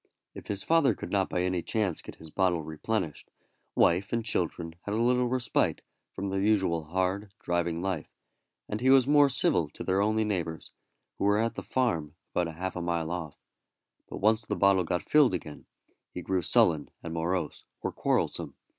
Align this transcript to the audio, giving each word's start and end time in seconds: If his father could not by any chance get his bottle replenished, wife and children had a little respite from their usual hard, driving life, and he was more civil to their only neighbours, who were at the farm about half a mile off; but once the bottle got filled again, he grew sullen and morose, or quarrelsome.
If 0.33 0.47
his 0.47 0.63
father 0.63 0.95
could 0.95 1.11
not 1.11 1.29
by 1.29 1.43
any 1.43 1.61
chance 1.61 2.01
get 2.01 2.15
his 2.15 2.31
bottle 2.31 2.63
replenished, 2.63 3.29
wife 3.75 4.11
and 4.11 4.25
children 4.25 4.73
had 4.81 4.95
a 4.95 4.97
little 4.97 5.27
respite 5.27 5.83
from 6.11 6.29
their 6.31 6.41
usual 6.41 6.85
hard, 6.85 7.31
driving 7.39 7.83
life, 7.83 8.09
and 8.67 8.81
he 8.81 8.89
was 8.89 9.05
more 9.05 9.29
civil 9.29 9.69
to 9.69 9.83
their 9.83 10.01
only 10.01 10.23
neighbours, 10.23 10.71
who 11.19 11.25
were 11.25 11.37
at 11.37 11.53
the 11.53 11.61
farm 11.61 12.15
about 12.33 12.51
half 12.55 12.75
a 12.75 12.81
mile 12.81 13.11
off; 13.11 13.37
but 14.09 14.17
once 14.17 14.43
the 14.43 14.55
bottle 14.55 14.83
got 14.85 15.03
filled 15.03 15.35
again, 15.35 15.67
he 16.11 16.23
grew 16.23 16.41
sullen 16.41 16.89
and 17.03 17.13
morose, 17.13 17.63
or 17.81 17.91
quarrelsome. 17.91 18.55